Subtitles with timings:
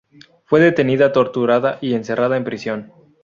[0.45, 2.91] Fue detenida, torturada y encerrada en prisión.